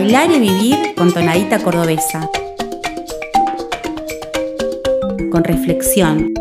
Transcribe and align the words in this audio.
Bailar 0.00 0.30
y 0.30 0.38
vivir 0.38 0.94
con 0.96 1.12
tonadita 1.12 1.58
cordobesa. 1.58 2.30
Con 5.32 5.42
reflexión. 5.42 6.32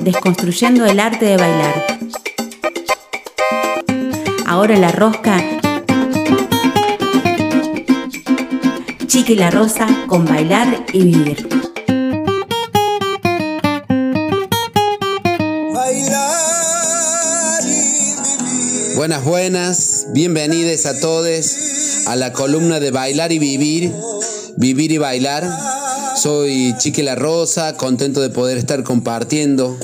Desconstruyendo 0.00 0.84
el 0.84 0.98
arte 0.98 1.26
de 1.26 1.36
bailar. 1.36 1.86
Ahora 4.46 4.76
la 4.78 4.90
rosca. 4.90 5.40
Chiqui 9.06 9.36
la 9.36 9.52
rosa 9.52 9.86
con 10.08 10.24
bailar 10.24 10.84
y 10.92 11.04
vivir. 11.04 11.48
Buenas, 18.96 19.24
buenas, 19.24 20.06
bienvenidos 20.12 20.84
a 20.86 20.98
todos 20.98 21.72
a 22.06 22.16
la 22.16 22.32
columna 22.32 22.80
de 22.80 22.90
Bailar 22.90 23.32
y 23.32 23.38
Vivir, 23.38 23.92
Vivir 24.56 24.92
y 24.92 24.98
Bailar. 24.98 25.48
Soy 26.16 26.74
Chiqui 26.78 27.02
La 27.02 27.14
Rosa, 27.14 27.76
contento 27.76 28.20
de 28.20 28.30
poder 28.30 28.58
estar 28.58 28.82
compartiendo 28.84 29.76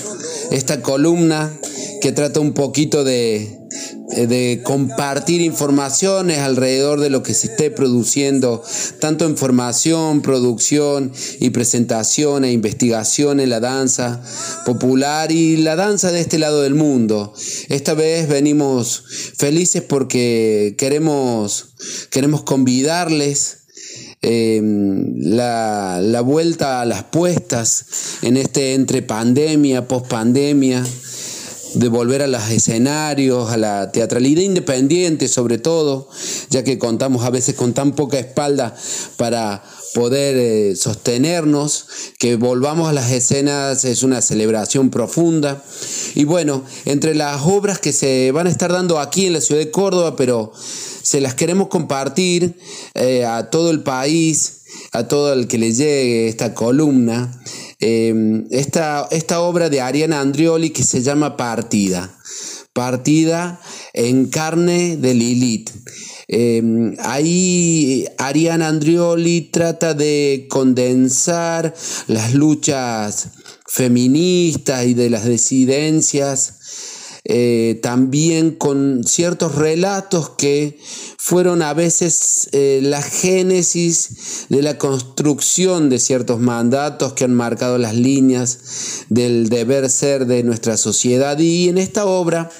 esta 0.51 0.83
columna 0.83 1.53
que 2.01 2.13
trata 2.13 2.41
un 2.41 2.53
poquito 2.53 3.03
de, 3.03 3.58
de 4.27 4.61
compartir 4.65 5.41
informaciones 5.41 6.39
alrededor 6.39 7.01
de 7.01 7.11
lo 7.11 7.23
que 7.23 7.35
se 7.35 7.49
esté 7.49 7.71
produciendo, 7.71 8.63
tanto 8.99 9.27
en 9.27 9.37
formación, 9.37 10.23
producción 10.23 11.13
y 11.41 11.51
presentación 11.51 12.45
e 12.45 12.53
investigación 12.53 13.41
en 13.41 13.51
la 13.51 13.61
danza 13.61 14.23
popular 14.65 15.31
y 15.31 15.57
la 15.59 15.77
danza 15.77 16.11
de 16.11 16.21
este 16.21 16.39
lado 16.39 16.63
del 16.63 16.75
mundo. 16.75 17.33
Esta 17.69 17.95
vez 17.95 18.29
venimos 18.29 19.05
felices 19.37 19.83
porque 19.83 20.75
queremos, 20.79 21.75
queremos 22.11 22.43
convidarles 22.43 23.59
em, 24.21 25.21
la, 25.21 26.01
la, 26.03 26.21
vuelta 26.23 26.81
a 26.81 26.85
las 26.85 27.05
puestas 27.05 27.87
en 28.23 28.37
este 28.37 28.75
entre 28.75 29.03
pandemia, 29.03 29.87
post 29.87 30.09
pandemia, 30.09 30.85
de 31.75 31.89
volver 31.89 32.23
a 32.23 32.27
los 32.27 32.49
escenarios, 32.51 33.51
a 33.51 33.57
la 33.57 33.93
teatralidad 33.93 34.43
independiente 34.43 35.29
sobre 35.29 35.59
todo, 35.59 36.09
ya 36.51 36.65
que 36.65 36.79
contamos 36.79 37.25
a 37.25 37.31
veces 37.31 37.55
con 37.55 37.75
tan 37.75 37.93
poca 37.93 38.19
espalda 38.19 38.75
para 39.17 39.63
poder 39.95 40.37
eh, 40.37 40.77
sostenernos, 40.77 41.87
que 42.19 42.37
volvamos 42.37 42.89
a 42.89 42.93
las 42.93 43.11
escenas 43.11 43.85
es 43.85 44.03
una 44.03 44.21
celebración 44.21 44.91
profunda. 44.91 45.63
Y 46.15 46.25
bueno, 46.25 46.65
entre 46.85 47.15
las 47.15 47.43
obras 47.45 47.79
que 47.79 47.93
se 47.93 48.31
van 48.33 48.47
a 48.47 48.51
estar 48.51 48.73
dando 48.73 48.99
aquí 48.99 49.27
en 49.27 49.33
la 49.33 49.41
ciudad 49.41 49.61
de 49.61 49.71
Córdoba, 49.71 50.17
pero 50.17 50.53
se 51.03 51.21
las 51.21 51.35
queremos 51.35 51.69
compartir 51.69 52.59
eh, 52.95 53.25
a 53.25 53.51
todo 53.51 53.71
el 53.71 53.83
país, 53.83 54.59
a 54.93 55.09
todo 55.09 55.33
el 55.33 55.49
que 55.49 55.59
le 55.59 55.73
llegue 55.73 56.29
esta 56.29 56.55
columna, 56.55 57.43
Em, 57.81 58.47
esta, 58.51 59.07
esta 59.13 59.41
obra 59.41 59.71
de 59.71 59.81
Ariana 59.81 60.21
Andrioli 60.21 60.71
que 60.71 60.83
se 60.83 61.01
llama 61.01 61.37
Partida. 61.37 62.13
Partida 62.73 63.61
en 63.93 64.27
carne 64.27 64.97
de 64.97 65.15
Lilith. 65.15 65.71
Em, 66.27 66.97
ahí 66.99 68.07
Ariana 68.19 68.69
Andrioli 68.69 69.43
trata 69.53 69.95
de 69.95 70.47
condensar 70.51 71.75
las 72.09 72.35
luchas 72.35 73.29
feministas 73.67 74.85
y 74.87 74.95
de 74.95 75.11
las 75.11 75.25
disidencias 75.25 76.58
eh, 77.25 77.79
también 77.83 78.53
con 78.53 79.05
ciertos 79.05 79.55
relatos 79.55 80.31
que 80.31 80.79
fueron 81.19 81.63
a 81.63 81.75
veces 81.75 82.49
eh, 82.53 82.81
la 82.83 83.03
génesis 83.03 84.47
de 84.49 84.63
la 84.63 84.79
construcción 84.79 85.91
de 85.91 85.99
ciertos 85.99 86.41
mandatos 86.41 87.13
que 87.13 87.25
han 87.25 87.35
marcado 87.35 87.79
las 87.79 87.95
líneas 87.95 89.05
del 89.09 89.49
deber 89.49 89.91
ser 89.91 90.27
de 90.27 90.43
nuestra 90.43 90.77
sociedad. 90.77 91.39
Y 91.39 91.69
en 91.69 91.79
esta 91.79 92.07
obra 92.07 92.51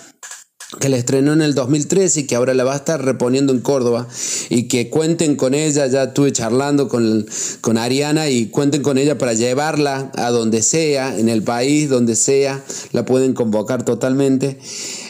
que 0.81 0.91
la 0.91 0.99
estrenó 0.99 1.33
en 1.33 1.41
el 1.41 1.55
2013 1.55 2.21
y 2.21 2.27
que 2.27 2.37
ahora 2.37 2.53
la 2.53 2.63
va 2.63 2.75
a 2.75 2.77
estar 2.77 3.03
reponiendo 3.03 3.55
en 3.55 3.61
Córdoba 3.61 4.07
y 4.51 4.65
que 4.65 4.91
cuenten 4.91 5.35
con 5.35 5.55
ella, 5.55 5.87
ya 5.87 6.05
estuve 6.05 6.31
charlando 6.31 6.89
con, 6.89 7.27
con 7.63 7.79
Ariana 7.79 8.29
y 8.29 8.47
cuenten 8.49 8.83
con 8.83 8.99
ella 8.99 9.17
para 9.17 9.33
llevarla 9.33 10.13
a 10.15 10.31
donde 10.31 10.61
sea, 10.63 11.19
en 11.19 11.31
el 11.31 11.43
país, 11.43 11.89
donde 11.89 12.17
sea, 12.17 12.63
la 12.93 13.07
pueden 13.07 13.33
convocar 13.33 13.83
totalmente. 13.87 14.59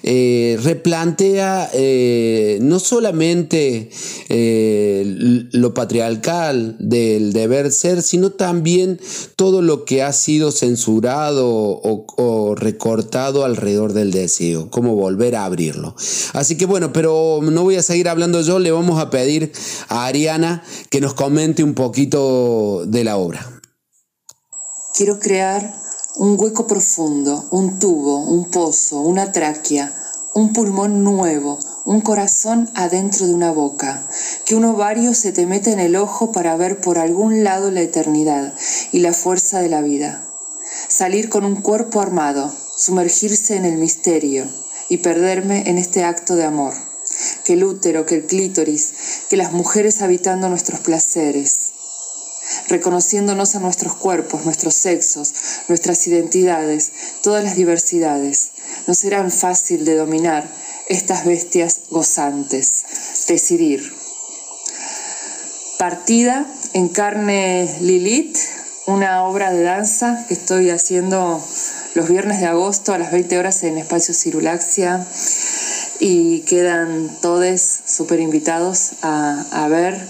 Eh, 0.03 0.59
replantea 0.63 1.71
eh, 1.73 2.59
no 2.61 2.79
solamente 2.79 3.91
eh, 4.29 5.49
lo 5.53 5.75
patriarcal 5.75 6.77
del 6.79 7.33
deber 7.33 7.73
ser, 7.73 8.03
sino 8.03 8.31
también 8.31 9.01
todo 9.37 9.63
lo 9.63 9.85
que 9.85 10.03
ha 10.03 10.13
sido 10.13 10.53
censurado 10.53 11.49
o, 11.49 12.07
o 12.17 12.55
recortado 12.55 13.45
alrededor 13.45 13.93
del 13.93 14.11
deseo, 14.11 14.71
cómo 14.71 14.95
volver 14.95 15.37
a 15.37 15.45
abrirlo. 15.45 15.95
Así 16.33 16.57
que 16.57 16.67
bueno, 16.67 16.93
pero 16.93 17.41
no 17.43 17.63
voy 17.65 17.77
a 17.77 17.83
seguir 17.83 18.09
hablando 18.09 18.41
yo, 18.43 18.59
le 18.59 18.71
vamos 18.71 19.01
a 19.01 19.11
pedir 19.11 19.53
a 19.89 20.07
Ariana 20.07 20.63
que 20.91 21.01
nos 21.01 21.15
comente 21.15 21.63
un 21.63 21.75
poquito 21.75 22.85
de 22.87 23.05
la 23.05 23.17
obra. 23.17 23.61
Quiero 24.95 25.19
crear 25.21 25.73
un 26.19 26.37
hueco 26.37 26.67
profundo, 26.67 27.47
un 27.53 27.79
tubo, 27.79 28.19
un 28.19 28.51
pozo, 28.51 29.01
una 29.01 29.31
tráquea, 29.31 29.95
un 30.35 30.53
pulmón 30.53 31.05
nuevo, 31.05 31.61
un 31.85 32.01
corazón 32.01 32.69
adentro 32.75 33.29
de 33.29 33.35
una 33.35 33.53
boca, 33.53 34.05
que 34.45 34.57
un 34.57 34.65
ovario 34.65 35.15
se 35.15 35.31
te 35.31 35.47
mete 35.47 35.71
en 35.71 35.79
el 35.79 35.95
ojo 35.95 36.33
para 36.33 36.57
ver 36.57 36.81
por 36.81 36.99
algún 36.99 37.45
lado 37.45 37.71
la 37.71 37.83
eternidad 37.83 38.53
y 38.91 38.99
la 38.99 39.13
fuerza 39.13 39.61
de 39.61 39.69
la 39.69 39.81
vida. 39.81 40.25
Salir 40.89 41.29
con 41.29 41.45
un 41.45 41.63
cuerpo 41.63 42.01
armado, 42.01 42.53
sumergirse 42.77 43.55
en 43.55 43.65
el 43.65 43.79
misterio 43.79 44.45
y 44.89 44.97
perderme 44.97 45.71
en 45.71 45.79
este 45.79 46.03
acto 46.03 46.35
de 46.35 46.45
amor. 46.45 46.75
Que 47.45 47.53
el 47.53 47.63
útero, 47.63 48.07
que 48.07 48.17
el 48.17 48.27
clítoris, 48.27 48.93
que 49.31 49.37
las 49.37 49.53
mujeres 49.53 50.03
habitando 50.03 50.49
nuestros 50.49 50.81
placeres, 50.81 51.78
reconociéndonos 52.69 53.55
a 53.55 53.61
nuestros 53.61 53.95
cuerpos, 53.95 54.45
nuestros 54.45 54.75
sexos, 54.75 55.33
nuestras 55.69 56.07
identidades, 56.07 56.91
todas 57.23 57.45
las 57.45 57.57
diversidades. 57.57 58.51
No 58.87 58.95
serán 58.95 59.31
fácil 59.31 59.85
de 59.85 59.97
dominar 59.97 60.49
estas 60.89 61.25
bestias 61.25 61.81
gozantes. 61.91 62.85
Decidir. 63.27 63.93
Partida 65.79 66.47
en 66.73 66.89
carne 66.89 67.73
Lilith, 67.81 68.37
una 68.87 69.25
obra 69.25 69.53
de 69.53 69.63
danza 69.63 70.25
que 70.27 70.35
estoy 70.35 70.71
haciendo 70.71 71.43
los 71.95 72.09
viernes 72.09 72.41
de 72.41 72.47
agosto 72.47 72.93
a 72.93 72.99
las 72.99 73.13
20 73.13 73.39
horas 73.39 73.63
en 73.63 73.79
Espacio 73.79 74.15
Cirulaxia 74.15 75.07
y 76.01 76.41
quedan 76.41 77.11
todos 77.21 77.61
súper 77.87 78.21
invitados 78.21 78.93
a, 79.03 79.45
a 79.53 79.69
ver 79.69 80.01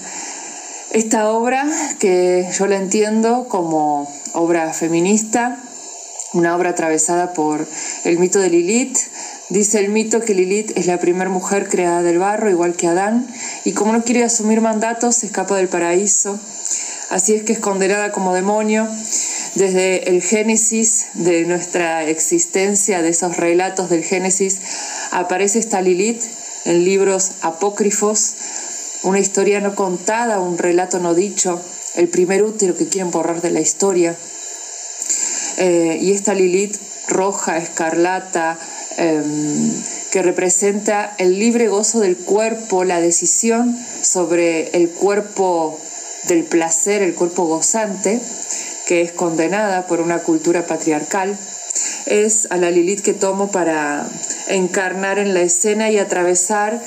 esta 0.91 1.31
obra 1.31 1.67
que 1.99 2.49
yo 2.57 2.67
la 2.67 2.77
entiendo 2.77 3.47
como 3.49 4.11
obra 4.33 4.73
feminista, 4.73 5.61
una 6.33 6.57
obra 6.57 6.71
atravesada 6.71 7.33
por 7.33 7.67
el 8.05 8.19
mito 8.19 8.39
de 8.39 8.51
Lilith. 8.51 8.99
Dice 9.51 9.79
el 9.79 9.89
mito 9.89 10.21
que 10.21 10.35
Lilith 10.35 10.77
es 10.77 10.87
la 10.87 10.99
primera 10.99 11.31
mujer 11.31 11.69
creada 11.69 12.03
del 12.03 12.19
barro, 12.19 12.51
igual 12.51 12.75
que 12.75 12.87
Adán, 12.87 13.27
y 13.65 13.73
como 13.73 13.93
no 13.93 14.03
quiere 14.03 14.25
asumir 14.25 14.61
mandatos, 14.61 15.17
se 15.17 15.27
escapa 15.27 15.57
del 15.57 15.69
paraíso. 15.69 16.39
Así 17.11 17.35
es 17.35 17.43
que 17.43 17.55
es 17.55 17.59
condenada 17.59 18.13
como 18.13 18.35
demonio. 18.35 18.87
Desde 19.55 20.11
el 20.11 20.23
Génesis 20.23 21.07
de 21.15 21.45
nuestra 21.47 22.05
existencia, 22.05 23.01
de 23.01 23.09
esos 23.09 23.39
relatos 23.39 23.89
del 23.89 24.05
Génesis, 24.05 24.59
aparece 25.11 25.59
esta 25.59 25.81
Lilith 25.81 26.23
en 26.67 26.85
libros 26.85 27.33
apócrifos 27.41 28.35
una 29.03 29.21
historia 29.21 29.61
no 29.61 29.75
contada, 29.75 30.41
un 30.41 30.59
relato 30.59 30.99
no 30.99 31.15
dicho, 31.15 31.61
el 31.95 32.09
primer 32.09 32.43
útero 32.43 32.77
que 32.77 32.89
quieren 32.89 33.11
borrar 33.11 33.41
de 33.41 33.51
la 33.51 33.61
historia. 33.61 34.17
Eh, 35.59 35.99
y 36.01 36.13
esta 36.13 36.35
Lilith 36.35 36.77
roja, 37.09 37.59
escarlata, 37.59 38.59
em, 38.97 39.73
que 40.11 40.23
representa 40.23 41.15
el 41.19 41.39
libre 41.39 41.69
gozo 41.69 42.01
del 42.01 42.17
cuerpo, 42.17 42.85
la 42.85 43.01
decisión 43.01 43.77
sobre 44.03 44.69
el 44.77 44.89
cuerpo 44.91 45.79
del 46.29 46.45
placer, 46.45 47.03
el 47.03 47.15
cuerpo 47.15 47.45
gozante, 47.45 48.21
que 48.87 49.03
es 49.03 49.13
condenada 49.13 49.87
por 49.87 50.01
una 50.01 50.21
cultura 50.21 50.67
patriarcal, 50.67 51.37
es 52.07 52.49
a 52.51 52.57
la 52.57 52.71
Lilith 52.71 53.03
que 53.03 53.13
tomo 53.13 53.51
para 53.51 54.09
encarnar 54.49 55.19
en 55.19 55.35
la 55.35 55.43
escena 55.43 55.91
y 55.91 55.99
atravesar 55.99 56.81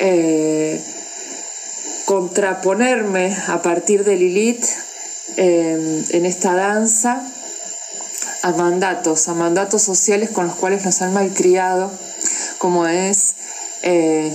eh, 0.00 0.80
contraponerme 2.04 3.36
a 3.48 3.62
partir 3.62 4.04
de 4.04 4.16
Lilith 4.16 4.64
eh, 5.36 6.04
en 6.10 6.26
esta 6.26 6.54
danza 6.54 7.22
a 8.42 8.50
mandatos, 8.52 9.28
a 9.28 9.34
mandatos 9.34 9.82
sociales 9.82 10.30
con 10.30 10.46
los 10.46 10.56
cuales 10.56 10.84
nos 10.84 11.00
han 11.00 11.14
malcriado, 11.14 11.90
como 12.58 12.86
es 12.86 13.34
eh, 13.82 14.30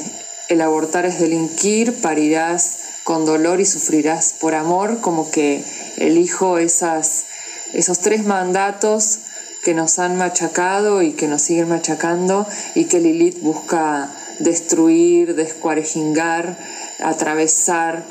el 0.50 0.62
abortar 0.62 1.06
es 1.06 1.20
delinquir, 1.20 2.02
parirás 2.02 2.78
con 3.04 3.26
dolor 3.26 3.62
y 3.62 3.66
sufrirás 3.66 4.34
por 4.40 4.56
amor, 4.56 5.00
como 5.00 5.30
que 5.30 5.64
elijo 5.98 6.58
esas, 6.58 7.26
esos 7.74 8.00
tres 8.00 8.26
mandatos 8.26 9.20
que 9.64 9.76
nos 9.76 10.00
han 10.00 10.18
machacado 10.18 11.02
y 11.02 11.12
que 11.12 11.28
nos 11.28 11.44
siguen 11.44 11.70
machacando 11.70 12.48
y 12.76 12.86
que 12.86 13.00
Lilith 13.00 13.42
busca 13.42 14.10
destruir, 14.40 15.36
descuarejingar, 15.36 16.58
atravesar, 17.02 18.04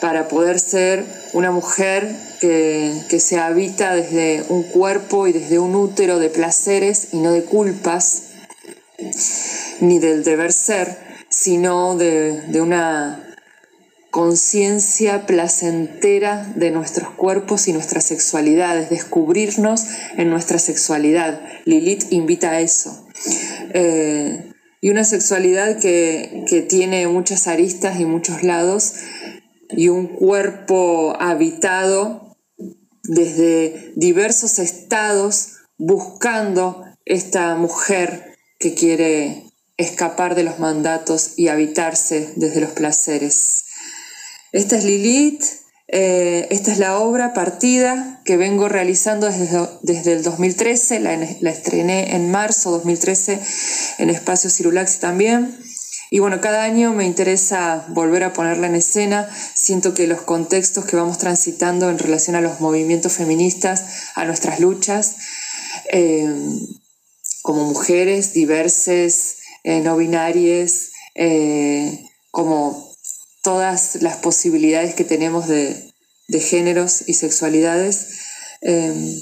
para 0.00 0.28
poder 0.28 0.60
ser 0.60 1.04
una 1.32 1.50
mujer 1.50 2.08
que, 2.40 2.92
que, 3.08 3.18
se 3.20 3.38
habita 3.38 3.94
desde 3.94 4.44
un 4.48 4.62
cuerpo 4.62 5.26
y 5.26 5.32
desde 5.32 5.58
un 5.58 5.74
útero 5.74 6.18
de 6.18 6.30
placeres 6.30 7.08
y 7.12 7.18
no 7.18 7.32
de 7.32 7.44
culpas, 7.44 8.22
ni 9.80 9.98
del 9.98 10.22
deber 10.22 10.52
ser, 10.52 10.96
sino 11.28 11.96
de, 11.96 12.40
de 12.48 12.60
una 12.60 13.24
conciencia 14.10 15.26
placentera 15.26 16.50
de 16.56 16.70
nuestros 16.70 17.10
cuerpos 17.10 17.68
y 17.68 17.72
nuestras 17.72 18.04
sexualidades, 18.04 18.90
descubrirnos 18.90 19.84
en 20.16 20.30
nuestra 20.30 20.58
sexualidad. 20.58 21.40
Lilith 21.64 22.10
invita 22.10 22.50
a 22.50 22.60
eso. 22.60 23.06
Eh, 23.74 24.52
y 24.80 24.90
una 24.90 25.04
sexualidad 25.04 25.78
que, 25.80 26.44
que 26.48 26.62
tiene 26.62 27.06
muchas 27.08 27.46
aristas 27.46 28.00
y 28.00 28.04
muchos 28.04 28.42
lados 28.42 28.94
y 29.70 29.88
un 29.88 30.06
cuerpo 30.06 31.16
habitado 31.20 32.36
desde 33.02 33.92
diversos 33.96 34.58
estados 34.58 35.58
buscando 35.76 36.84
esta 37.04 37.54
mujer 37.56 38.36
que 38.58 38.74
quiere 38.74 39.44
escapar 39.76 40.34
de 40.34 40.42
los 40.42 40.58
mandatos 40.58 41.34
y 41.36 41.48
habitarse 41.48 42.32
desde 42.36 42.60
los 42.60 42.70
placeres. 42.70 43.64
Esta 44.52 44.76
es 44.76 44.84
Lilith, 44.84 45.42
eh, 45.90 46.46
esta 46.50 46.70
es 46.70 46.78
la 46.78 46.98
obra 46.98 47.32
partida 47.32 48.20
que 48.26 48.36
vengo 48.36 48.68
realizando 48.68 49.26
desde, 49.26 49.68
desde 49.80 50.12
el 50.12 50.22
2013, 50.22 51.00
la, 51.00 51.14
estrené 51.50 52.14
en 52.14 52.30
marzo 52.30 52.70
2013 52.72 53.40
en 53.96 54.10
Espacio 54.10 54.50
Cirulaxi 54.50 55.00
también. 55.00 55.58
Y 56.10 56.18
bueno, 56.20 56.40
cada 56.42 56.62
año 56.62 56.92
me 56.92 57.06
interesa 57.06 57.86
volver 57.88 58.24
a 58.24 58.34
ponerla 58.34 58.66
en 58.66 58.74
escena. 58.74 59.28
Siento 59.54 59.94
que 59.94 60.06
los 60.06 60.20
contextos 60.22 60.84
que 60.84 60.96
vamos 60.96 61.18
transitando 61.18 61.88
en 61.88 61.98
relación 61.98 62.36
a 62.36 62.42
los 62.42 62.60
movimientos 62.60 63.14
feministas, 63.14 64.10
a 64.14 64.24
nuestras 64.26 64.60
luchas, 64.60 65.16
eh, 65.90 66.26
como 67.42 67.64
mujeres 67.64 68.34
diversas, 68.34 69.36
eh, 69.64 69.80
no 69.80 69.96
binarias, 69.96 70.90
como 72.30 72.87
todas 73.42 74.02
las 74.02 74.16
posibilidades 74.16 74.94
que 74.94 75.04
tenemos 75.04 75.48
de, 75.48 75.92
de 76.28 76.40
géneros 76.40 77.04
y 77.06 77.14
sexualidades, 77.14 78.08
eh, 78.60 79.20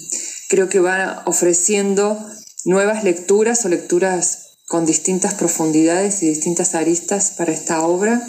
creo 0.48 0.68
que 0.68 0.80
va 0.80 1.22
ofreciendo 1.26 2.18
nuevas 2.64 3.04
lecturas 3.04 3.64
o 3.64 3.68
lecturas 3.68 4.46
con 4.66 4.84
distintas 4.84 5.34
profundidades 5.34 6.22
y 6.22 6.28
distintas 6.28 6.74
aristas 6.74 7.32
para 7.36 7.52
esta 7.52 7.82
obra. 7.82 8.20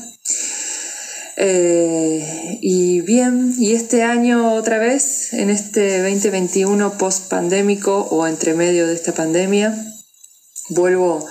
Eh, 1.39 2.59
y 2.61 3.01
bien, 3.01 3.53
y 3.57 3.73
este 3.73 4.03
año 4.03 4.53
otra 4.53 4.79
vez, 4.79 5.33
en 5.33 5.49
este 5.49 6.01
2021 6.01 6.97
post 6.97 7.29
pandémico 7.29 8.07
o 8.11 8.27
entre 8.27 8.53
medio 8.53 8.87
de 8.87 8.93
esta 8.93 9.13
pandemia, 9.13 9.75
vuelvo 10.69 11.25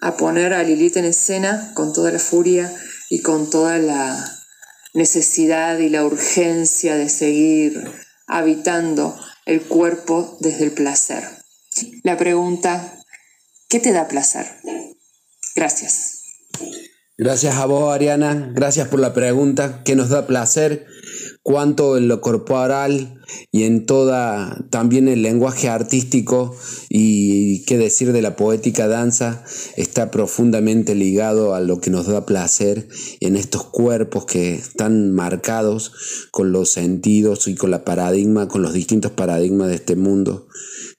a 0.00 0.16
poner 0.16 0.52
a 0.52 0.62
Lilith 0.62 0.96
en 0.96 1.04
escena 1.06 1.72
con 1.74 1.92
toda 1.92 2.10
la 2.10 2.18
furia 2.18 2.72
y 3.12 3.20
con 3.20 3.50
toda 3.50 3.76
la 3.76 4.24
necesidad 4.94 5.76
y 5.80 5.90
la 5.90 6.02
urgencia 6.02 6.96
de 6.96 7.10
seguir 7.10 7.92
habitando 8.26 9.14
el 9.44 9.60
cuerpo 9.60 10.38
desde 10.40 10.64
el 10.64 10.72
placer. 10.72 11.22
La 12.04 12.16
pregunta 12.16 12.98
¿Qué 13.68 13.80
te 13.80 13.92
da 13.92 14.08
placer? 14.08 14.46
Gracias. 15.54 16.22
Gracias 17.18 17.54
a 17.56 17.66
vos, 17.66 17.92
Ariana. 17.92 18.50
Gracias 18.54 18.88
por 18.88 19.00
la 19.00 19.12
pregunta. 19.12 19.82
¿Qué 19.84 19.94
nos 19.94 20.08
da 20.08 20.26
placer? 20.26 20.86
Cuánto 21.42 21.98
en 21.98 22.08
lo 22.08 22.22
corporal 22.22 23.21
y 23.50 23.64
en 23.64 23.86
toda, 23.86 24.64
también 24.70 25.08
el 25.08 25.22
lenguaje 25.22 25.68
artístico 25.68 26.56
y 26.88 27.64
qué 27.64 27.78
decir 27.78 28.12
de 28.12 28.22
la 28.22 28.36
poética 28.36 28.88
danza, 28.88 29.44
está 29.76 30.10
profundamente 30.10 30.94
ligado 30.94 31.54
a 31.54 31.60
lo 31.60 31.80
que 31.80 31.90
nos 31.90 32.06
da 32.06 32.26
placer 32.26 32.88
en 33.20 33.36
estos 33.36 33.64
cuerpos 33.64 34.26
que 34.26 34.54
están 34.54 35.12
marcados 35.12 35.92
con 36.30 36.52
los 36.52 36.70
sentidos 36.70 37.48
y 37.48 37.54
con 37.54 37.70
la 37.70 37.84
paradigma, 37.84 38.48
con 38.48 38.62
los 38.62 38.72
distintos 38.72 39.12
paradigmas 39.12 39.68
de 39.68 39.74
este 39.76 39.96
mundo 39.96 40.46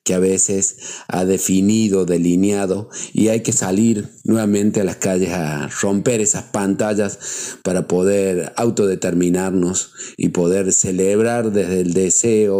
que 0.03 0.13
a 0.13 0.19
veces 0.19 0.77
ha 1.07 1.23
definido, 1.23 2.05
delineado, 2.05 2.89
y 3.13 3.29
hay 3.29 3.41
que 3.41 3.53
salir 3.53 4.09
nuevamente 4.25 4.81
a 4.81 4.83
las 4.83 4.97
calles 4.97 5.29
a 5.29 5.69
romper 5.81 6.19
esas 6.19 6.43
pantallas 6.43 7.57
para 7.63 7.87
poder 7.87 8.51
autodeterminarnos 8.57 9.93
y 10.17 10.29
poder 10.29 10.73
celebrar 10.73 11.51
desde 11.51 11.81
el 11.81 11.93
deseo 11.93 12.12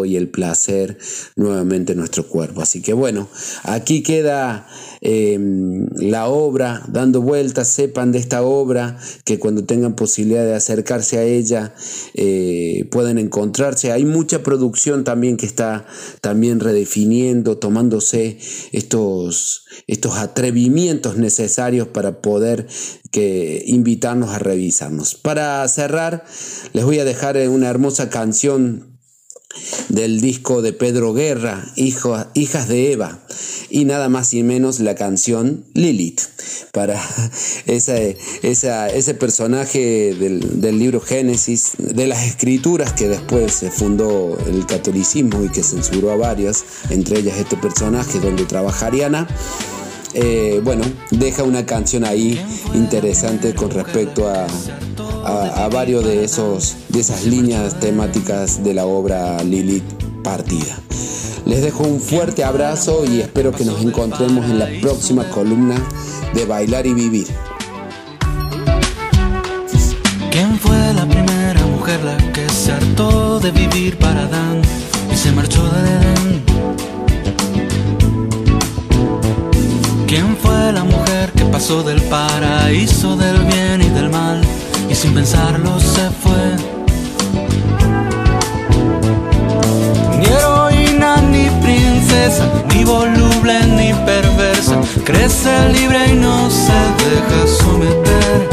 y 0.06 0.16
el 0.16 0.30
placer 0.30 0.98
nuevamente 1.36 1.96
nuestro 1.96 2.28
cuerpo. 2.28 2.62
Así 2.62 2.82
que 2.82 2.94
bueno, 2.94 3.28
aquí 3.64 4.04
queda 4.04 4.68
Em, 5.06 5.90
la 5.98 6.30
obra, 6.30 6.82
dando 6.88 7.22
vueltas, 7.22 7.68
sepan 7.68 8.14
de 8.14 8.20
esta 8.20 8.42
obra, 8.42 8.98
que 9.26 9.38
cuando 9.38 9.66
tengan 9.66 9.98
posibilidad 9.98 10.46
de 10.46 10.56
acercarse 10.56 11.18
a 11.18 11.24
ella 11.24 11.76
eh, 12.14 12.88
pueden 12.90 13.18
encontrarse. 13.18 13.92
Hay 13.92 14.06
mucha 14.06 14.44
producción 14.44 15.04
también 15.04 15.36
que 15.36 15.46
está 15.46 15.86
también 16.22 16.62
redefiniendo, 16.62 17.58
tomándose 17.58 18.38
estos, 18.72 19.66
estos 19.88 20.16
atrevimientos 20.16 21.18
necesarios 21.18 21.90
para 21.90 22.22
poder 22.22 22.66
que 23.12 23.62
invitarnos 23.68 24.30
a 24.30 24.40
revisarnos. 24.40 25.16
Para 25.16 25.68
cerrar, 25.68 26.24
les 26.72 26.86
voy 26.86 27.00
a 27.00 27.04
dejar 27.04 27.36
una 27.50 27.70
hermosa 27.70 28.10
canción 28.10 28.93
del 29.90 30.22
disco 30.22 30.62
de 30.62 30.74
Pedro 30.74 31.14
Guerra, 31.14 31.66
Hijas 31.76 32.68
de 32.68 32.92
Eva, 32.92 33.20
y 33.70 33.86
nada 33.86 34.10
más 34.10 34.34
y 34.34 34.44
menos 34.44 34.80
la 34.80 34.96
canción 34.96 35.66
Lilith, 35.74 36.22
para 36.72 37.02
ese 37.66 39.14
personaje 39.20 40.14
del, 40.16 40.62
del, 40.62 40.80
libro 40.80 41.02
Génesis, 41.02 41.74
de 41.78 42.08
las 42.08 42.26
escrituras 42.26 42.94
que 42.94 43.08
después 43.08 43.54
se 43.54 43.72
fundó 43.72 44.38
el 44.48 44.66
catolicismo 44.66 45.44
y 45.44 45.50
que 45.50 45.64
censuró 45.64 46.12
a 46.12 46.18
varias, 46.18 46.64
entre 46.90 47.20
ellas 47.20 47.38
este 47.38 47.58
personaje 47.58 48.20
donde 48.20 48.46
trabaja 48.46 48.88
Ariana. 48.88 49.28
Eh, 50.16 50.62
bueno, 50.64 50.84
deja 51.10 51.44
una 51.44 51.66
canción 51.66 52.06
ahí 52.06 52.40
interesante 52.76 53.56
con 53.56 53.72
respecto 53.72 54.30
a, 54.30 54.46
a, 55.26 55.70
varios 55.70 56.04
de, 56.04 56.24
esos, 56.24 56.76
de 56.90 57.00
esas 57.00 57.26
líneas 57.26 57.80
temáticas 57.80 58.64
de 58.64 58.74
la 58.74 58.86
obra 58.86 59.42
Lilith 59.44 59.84
partida. 60.24 60.78
Les 61.46 61.62
dejo 61.62 61.84
un 61.84 62.00
fuerte 62.00 62.44
abrazo 62.44 63.04
y 63.06 63.20
espero 63.22 63.52
que 63.52 63.66
nos 63.66 63.82
encontremos 63.82 64.46
en 64.46 64.60
la 64.60 64.68
próxima 64.82 65.30
columna 65.30 65.76
de 66.34 66.46
Bailar 66.46 66.86
y 66.86 66.94
Vivir. 66.94 67.28
¿Quién 70.32 70.58
fue 70.58 70.94
la 70.94 71.06
primera 71.06 71.66
mujer 71.68 72.04
la 72.04 72.18
que 72.32 72.50
se 72.50 72.72
hartó 72.72 73.40
de 73.40 73.52
vivir 73.52 73.98
para 73.98 74.24
Adán 74.24 74.62
y 75.12 75.16
se 75.16 75.32
marchó 75.32 75.64
de 75.70 75.80
Edén? 75.80 76.44
¿Quién 80.08 80.38
fue 80.38 80.72
la 80.72 80.84
mujer 80.84 81.32
que 81.34 81.46
pasó 81.46 81.84
del 81.84 82.02
paraíso 82.04 83.16
del 83.16 83.38
bien 83.46 83.82
y 83.82 83.90
del 83.90 84.10
mal 84.10 84.42
y 84.94 84.96
sin 84.96 85.14
pensarlo 85.14 85.80
se 85.80 86.08
fue. 86.22 86.44
Ni 90.20 90.26
heroína, 90.26 91.18
ni 91.32 91.46
princesa, 91.64 92.46
ni 92.70 92.84
voluble, 92.84 93.56
ni 93.78 93.92
perversa, 94.06 94.80
crece 95.04 95.70
libre 95.70 96.00
y 96.12 96.14
no 96.14 96.50
se 96.50 96.80
deja 97.04 97.40
someter. 97.62 98.50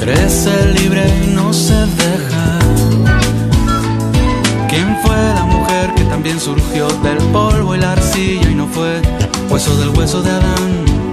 Crece 0.00 0.54
libre 0.78 1.04
y 1.22 1.34
no 1.34 1.52
se 1.52 1.78
deja. 2.02 2.46
¿Quién 4.70 4.96
fue 5.02 5.16
la 5.34 5.44
mujer 5.44 5.94
que 5.94 6.04
también 6.04 6.40
surgió 6.40 6.88
del 7.06 7.18
polvo 7.32 7.74
y 7.74 7.78
la 7.78 7.92
arcilla 7.92 8.50
y 8.50 8.54
no 8.54 8.66
fue 8.66 9.02
hueso 9.50 9.76
del 9.76 9.90
hueso 9.90 10.22
de 10.22 10.30
Adán? 10.30 11.03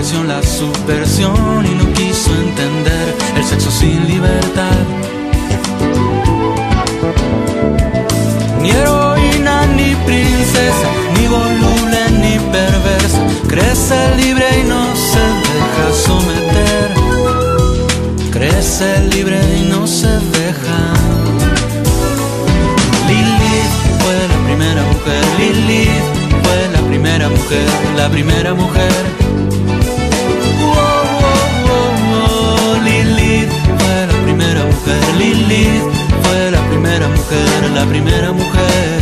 la 0.00 0.42
subversión 0.42 1.66
y 1.66 1.74
no 1.74 1.92
quiso 1.92 2.30
entender 2.34 3.14
el 3.36 3.44
sexo 3.44 3.70
sin 3.70 4.08
libertad. 4.08 4.78
Ni 8.62 8.70
heroína, 8.70 9.66
ni 9.76 9.94
princesa, 10.06 10.88
ni 11.14 11.26
voluble, 11.26 12.00
ni 12.22 12.38
perversa, 12.50 13.20
crece 13.46 14.16
libre 14.16 14.46
y 14.60 14.68
no 14.68 14.82
se 14.96 15.24
deja 15.48 15.86
someter. 15.92 16.88
Crece 18.30 19.00
libre 19.14 19.38
y 19.58 19.68
no 19.68 19.86
se 19.86 20.08
deja. 20.08 20.80
Lilith 23.06 23.74
fue 24.00 24.16
la 24.32 24.38
primera 24.46 24.82
mujer, 24.82 25.24
Lilith 25.38 26.06
fue 26.42 26.68
la 26.72 26.88
primera 26.88 27.28
mujer, 27.28 27.68
la 27.98 28.08
primera 28.08 28.54
mujer 28.54 29.29
la 37.80 37.86
primera 37.86 38.30
mujer. 38.32 39.00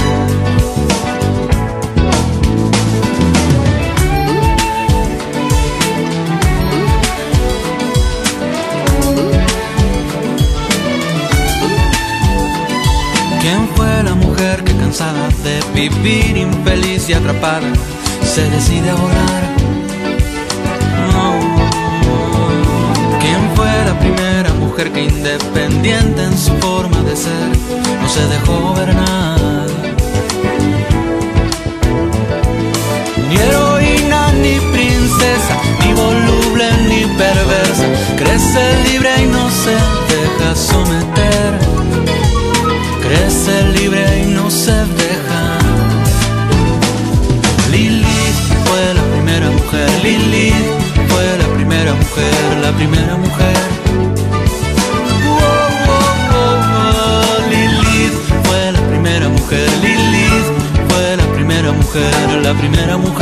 ¿Quién 13.41 13.69
fue 13.75 14.03
la 14.05 14.15
mujer 14.15 14.63
que 14.63 14.73
cansada 14.77 15.29
de 15.43 15.61
vivir 15.75 16.37
infeliz 16.37 17.09
y 17.09 17.15
atrapada 17.15 17.73
se 18.23 18.49
decide 18.49 18.91
a 18.91 18.95
volar? 18.95 19.88
Mujer 24.79 24.93
que 24.93 25.05
independiente 25.05 26.23
en 26.23 26.39
su 26.39 26.53
forma 26.59 27.01
de 27.03 27.17
ser 27.17 27.49
no 28.01 28.09
se 28.09 28.25
dejó 28.29 28.61
gobernar? 28.69 29.67
Ni 33.29 33.37
heroína, 33.37 34.33
ni 34.35 34.61
princesa, 34.73 35.57
ni 35.85 35.93
voluble, 35.95 36.67
ni 36.89 37.05
perversa, 37.17 37.87
crece 38.17 38.83
libre 38.85 39.11
y 39.23 39.27
no 39.27 39.51
se 39.51 39.75
deja 40.13 40.55
someter 40.55 41.18
la 62.49 62.55
primera 62.55 62.97
mujer. 62.97 63.18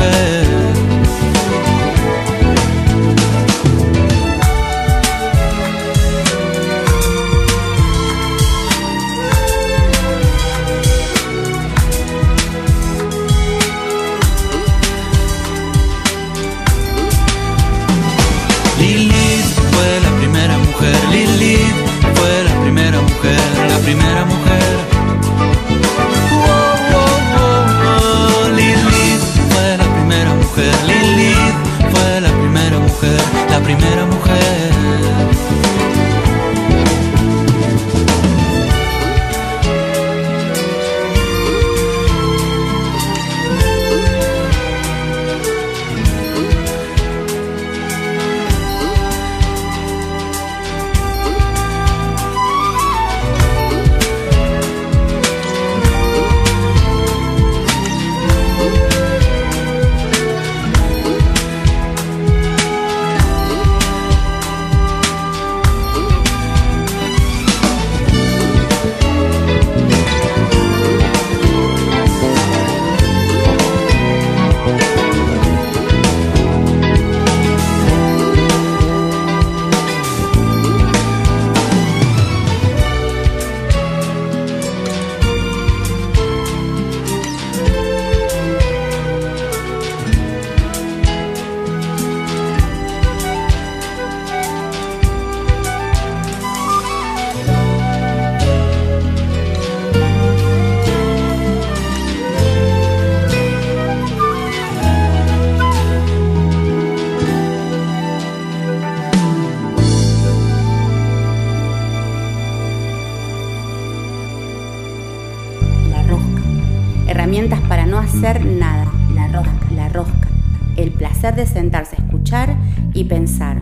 Hacer 118.17 118.45
nada. 118.47 118.91
La 119.15 119.29
rosca, 119.29 119.67
la 119.75 119.89
rosca. 119.91 120.29
El 120.77 120.93
placer 120.93 121.35
de 121.35 121.47
sentarse 121.47 121.97
a 121.97 122.05
escuchar 122.05 122.57
y 122.95 123.05
pensar. 123.05 123.61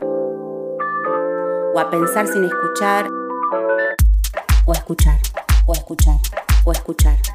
O 1.74 1.80
a 1.80 1.90
pensar 1.90 2.28
sin 2.28 2.44
escuchar. 2.44 3.08
O 4.64 4.72
a 4.72 4.74
escuchar. 4.74 5.18
O 5.66 5.72
a 5.72 5.76
escuchar. 5.76 6.18
O 6.64 6.70
a 6.70 6.74
escuchar. 6.74 7.24